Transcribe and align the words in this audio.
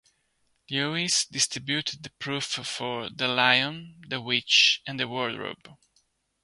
Lewis 0.71 1.25
distributed 1.27 2.01
the 2.01 2.09
proofs 2.17 2.55
for 2.55 3.07
"The 3.11 3.27
Lion, 3.27 4.01
the 4.07 4.19
Witch 4.19 4.81
and 4.87 4.99
the 4.99 5.07
Wardrobe". 5.07 5.77